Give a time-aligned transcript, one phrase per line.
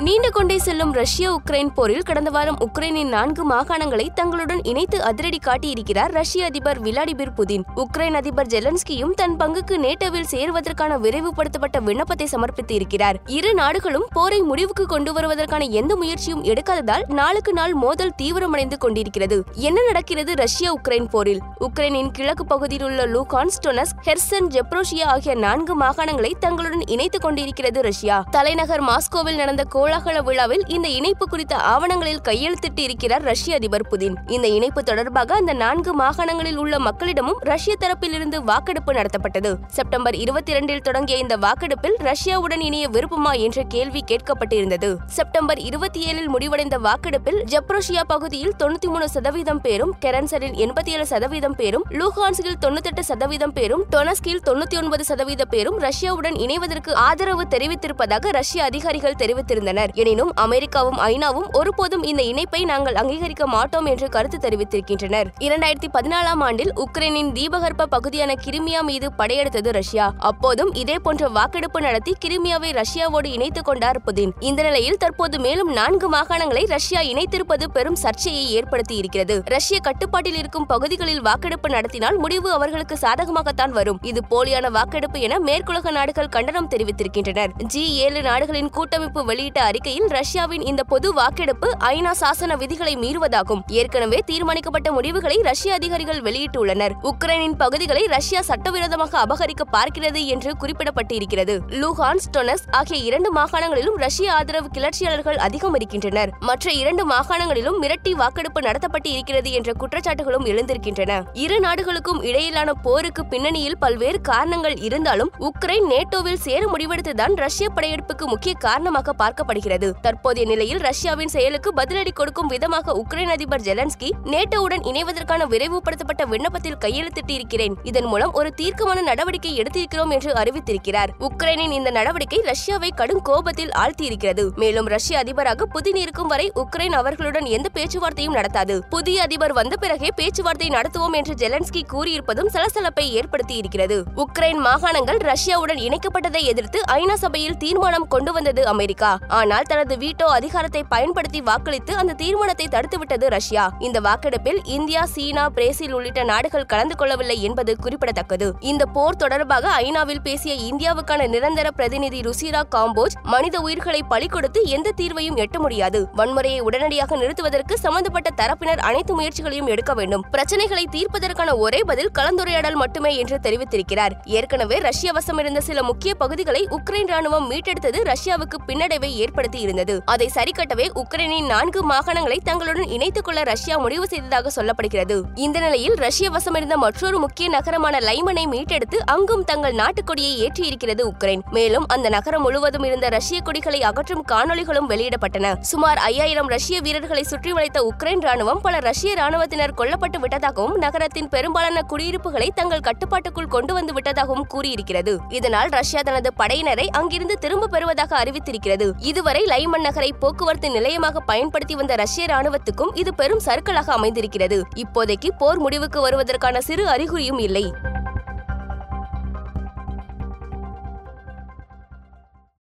[0.00, 6.12] நீண்டு கொண்டே செல்லும் ரஷ்ய உக்ரைன் போரில் கடந்த வாரம் உக்ரைனின் நான்கு மாகாணங்களை தங்களுடன் இணைத்து அதிரடி காட்டியிருக்கிறார்
[6.12, 7.64] ரஷ்ய அதிபர் விளாடிமிர் புதின்.
[7.76, 14.86] உக்ரைன் அதிபர் ஜெலன்ஸ்கியும் தன் பங்குக்கு நேட்டோவில் சேருவதற்கான விரைவுபடுத்தப்பட்ட விண்ணப்பத்தை சமர்ப்பித்து இருக்கிறார் இரு நாடுகளும் போரை முடிவுக்கு
[14.86, 19.44] கொண்டு வருவதற்கான எந்த முயற்சியும் எடுக்காததால் நாளுக்கு நாள் மோதல் தீவிரமடைந்து கொண்டிருக்கிறது.
[19.54, 21.40] என்ன நடக்கிறது ரஷ்ய உக்ரைன் போரில்?
[21.60, 28.24] உக்ரைனின் கிழக்கு பகுதியில் உள்ள லூகான்ஸ் டொனஸ் ஹெர்சன் ஜெப்ரோஷியா ஆகிய நான்கு மாகாணங்களை தங்களுடன் இணைத்துக் கொண்டிருக்கிறது ரஷ்யா.
[28.30, 34.14] தலைநகர் மாஸ்கோவில் நடந்த கோலாகல விழாவில் இந்த இணைப்பு குறித்த ஆவணங்களில் கையெழுத்திட்டு இருக்கிறார் ரஷ்ய அதிபர் புதின்.
[34.26, 39.54] இந்த இணைப்பு தொடர்பாக அந்த நான்கு மாகாணங்களில் உள்ள மக்களிடமும் ரஷ்ய தரப்பிலிருந்து வாக்கெடுப்பு நடத்தப்பட்டது.
[39.66, 44.96] செப்டம்பர் இருபத்தி இரண்டில் தொடங்கிய இந்த வாக்கெடுப்பில் ரஷ்யாவுடன் இணைய விருப்பமா என்ற கேள்வி கேட்கப்பட்டிருந்தது.
[45.06, 51.54] செப்டம்பர் இருபத்தி ஏழில் முடிவடைந்த வாக்கெடுப்பில் ஜப்ரோஷியா பகுதியில் தொண்ணூத்தி மூணு சதவீதம் பேரும் கெரன்சரில் எண்பத்தி ஏழு சதவீதம்
[51.54, 58.64] பேரும் லூஹான்ஸ்கில் தொண்ணூத்தெட்டு சதவீதம் பேரும் டொனஸ்கில் தொண்ணூத்தி ஒன்பது சதவீத பேரும் ரஷ்யாவுடன் இணைவதற்கு ஆதரவு தெரிவித்திருப்பதாக ரஷ்ய
[58.64, 59.76] அதிகாரிகள் தெரிவித்திருந்தனர்.
[59.94, 65.26] எனினும் அமெரிக்காவும் ஐநாவும் ஒருபோதும் இந்த இணைப்பை நாங்கள் அங்கீகரிக்க மாட்டோம் என்று கருத்து தெரிவித்திருக்கின்றனர்.
[65.40, 70.12] இரண்டாயிரத்தி பதினாலாம் ஆண்டில் உக்ரைனின் தீபகற்ப பகுதியான கிரிமியா மீது படையெடுத்தது ரஷ்யா.
[70.18, 74.30] அப்போதும் இதே போன்ற வாக்கெடுப்பு நடத்தி கிரிமியாவை ரஷ்யாவோடு இணைத்துக் கொண்டார் புதின்.
[74.40, 80.66] இந்த நிலையில் தற்போது மேலும் நான்கு மாகாணங்களை ரஷ்யா இணைத்திருப்பது பெரும் சர்ச்சையை ஏற்படுத்தி இருக்கிறது ரஷ்ய கட்டுப்பாட்டில் இருக்கும்
[80.66, 83.98] பகுதிகளில் வாக்கெடுப்பு நடத்தினால் முடிவு அவர்களுக்கு சாதகமாகத்தான் வரும்.
[84.02, 87.62] இது போலியான வாக்கெடுப்பு என மேற்குலக நாடுகள் கண்டனம் தெரிவித்திருக்கின்றனர்.
[87.62, 93.62] ஜி ஏழு நாடுகளின் கூட்டமைப்பு வெளியிட்ட அறிக்கையில் ரஷ்யாவின் இந்த பொது வாக்கெடுப்பு ஐநா சாசன விதிகளை மீறுவதாகும்.
[93.66, 96.94] ஏற்கனவே தீர்மானிக்கப்பட்ட முடிவுகளை ரஷ்ய அதிகாரிகள் வெளியிட்டுள்ளனர்.
[97.02, 101.56] உக்ரைனின் பகுதிகளை ரஷ்யா சட்டவிரோதமாக அபகரிக்க பார்க்கிறது என்று குறிப்பிடப்பட்டிருக்கிறது.
[101.80, 106.32] லூஹான்ஸ் டொனஸ் ஆகிய இரண்டு மாகாணங்களிலும் ரஷ்ய ஆதரவு கிளர்ச்சியாளர்கள் அதிகம் இருக்கின்றனர்.
[106.40, 111.20] மற்ற இரண்டு மாகாணங்களிலும் மிரட்டி வாக்கெடுப்பு நடத்தப்பட்டு இருக்கிறது என்ற குற்றச்சாட்டுகளும் எழுந்திருக்கின்றன.
[111.46, 118.54] இரு நாடுகளுக்கும் இடையிலான போருக்கு பின்னணியில் பல்வேறு காரணங்கள் இருந்தாலும் உக்ரைன் நேட்டோவில் சேர முடிவெடுத்துதான் ரஷ்ய படையெடுப்புக்கு முக்கிய
[118.58, 119.56] காரணமாக பார்க்கப்படுகிறது.
[120.00, 127.74] தற்போதைய நிலையில் ரஷ்யாவின் செயலுக்கு பதிலடி கொடுக்கும் விதமாக உக்ரைன் அதிபர் ஜெலன்ஸ்கி நேட்டோவுடன் இணைவதற்கான விரைவுபடுத்தப்பட்ட விண்ணப்பத்தில் கையெழுத்திட்டிருக்கிறேன்.
[127.82, 131.10] இதன் மூலம் ஒரு தீர்க்கமான நடவடிக்கை எடுத்திருக்கிறோம் என்று அறிவித்திருக்கிறார்.
[131.20, 134.44] உக்ரைனின் இந்த நடவடிக்கை ரஷ்யாவை கடும் கோபத்தில் ஆழ்த்தியிருக்கிறது.
[134.56, 138.78] மேலும் ரஷ்ய அதிபராக புதின் இருக்கும் வரை உக்ரைன் அவர்களுடன் எந்த பேச்சுவார்த்தையும் நடத்தாது.
[138.88, 145.80] புதிய அதிபர் வந்த பிறகே பேச்சுவார்த்தை நடத்துவோம் என்று ஜெலன்ஸ்கி கூறியிருப்பதும் சலசலப்பை ஏற்படுத்தி இருக்கிறது உக்ரைன் மாகாணங்கள் ரஷ்யாவுடன்
[145.86, 149.18] இணைக்கப்பட்டதை எதிர்த்து ஐநா சபையில் தீர்மானம் கொண்டு வந்தது அமெரிக்கா.
[149.28, 153.72] ஆனால் தனது வீட்டோ அதிகாரத்தை பயன்படுத்தி வாக்களித்து அந்த தீர்மானத்தை தடுத்துவிட்டது ரஷ்யா.
[153.78, 158.52] இந்த வாக்கெடுப்பில் இந்தியா சீனா பிரேசில் உள்ளிட்ட நாடுகள் கலந்து கொள்ளவில்லை என்பது குறிப்பிடத்தக்கது.
[158.60, 164.92] இந்த போர் தொடர்பாக ஐநாவில் பேசிய இந்தியாவுக்கான நிரந்தர பிரதிநிதி ருசிரா காம்போஜ் மனித உயிர்களை பலி கொடுத்து எந்த
[164.96, 166.08] தீர்வையும் எட்ட முடியாது.
[166.16, 170.24] வன்முறையை உடனடியாக நிறுத்துவதற்கு சம்பந்தப்பட்ட தரப்பினர் அனைத்து முயற்சிகளையும் எடுக்க வேண்டும்.
[170.32, 174.12] பிரச்சனைகளை தீர்ப்பதற்கான ஒரே பதில் கலந்துரையாடல் மட்டுமே என்று தெரிவித்திருக்கிறார்.
[174.24, 180.30] ஏற்கனவே ரஷ்ய வசமிருந்த சில முக்கிய பகுதிகளை உக்ரைன் ராணுவம் மீட்டெடுத்தது ரஷ்யாவுக்கு பின்னடைவை ஏற்படுத்தி ஏற்படுத்தி இருந்தது அதை
[180.34, 185.22] சரிக்கட்டவே உக்ரைனின் நான்கு மாகாணங்களை தங்களுடன் இணைத்துக் கொள்ள ரஷ்யா முடிவு செய்ததாக சொல்லப்படுகிறது.
[185.34, 191.42] இந்த நிலையில் ரஷ்ய வசமிருந்த மற்றொரு முக்கிய நகரமான லைமனை மீட்டெடுத்து அங்கும் தங்கள் நாட்டுக்கொடியை ஏற்றியிருக்கிறது உக்ரைன்.
[191.50, 195.60] மேலும் அந்த நகரம் முழுவதும் இருந்த ரஷ்ய கொடிகளை அகற்றும் காணொலிகளும் வெளியிடப்பட்டன.
[195.60, 201.82] சுமார் ஐயாயிரம் ரஷ்ய வீரர்களை சுற்றி வளைத்த உக்ரைன் ராணுவம் பல ரஷ்ய ராணுவத்தினர் கொல்லப்பட்டு விட்டதாகவும் நகரத்தின் பெரும்பாலான
[201.82, 205.18] குடியிருப்புகளை தங்கள் கட்டுப்பாட்டுக்குள் கொண்டு வந்து விட்டதாகவும் கூறியிருக்கிறது.
[205.28, 208.86] இதனால் ரஷ்யா தனது படையினரை அங்கிருந்து திரும்ப பெறுவதாக அறிவித்திருக்கிறது.
[208.98, 214.62] இது இதுவரை லைமன் நகரை போக்குவரத்து நிலையமாக பயன்படுத்தி வந்த ரஷ்ய ராணுவத்துக்கும் இது பெரும் சறுக்கலாக அமைந்திருக்கிறது.
[214.76, 217.72] இப்போதைக்கு போர் முடிவுக்கு வருவதற்கான சிறு அறிகுறியும் இல்லை.